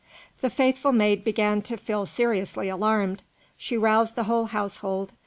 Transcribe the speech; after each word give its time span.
The 0.41 0.49
faithful 0.49 0.93
maid 0.93 1.23
began 1.23 1.61
to 1.61 1.77
feel 1.77 2.07
seriously 2.07 2.67
alarmed; 2.69 3.21
she 3.55 3.77
roused 3.77 4.15
the 4.15 4.23
whole 4.23 4.45
household. 4.45 5.11